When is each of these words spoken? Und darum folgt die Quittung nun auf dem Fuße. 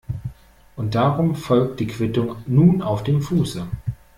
Und 0.75 0.95
darum 0.95 1.35
folgt 1.35 1.79
die 1.79 1.85
Quittung 1.85 2.37
nun 2.47 2.81
auf 2.81 3.03
dem 3.03 3.21
Fuße. 3.21 3.67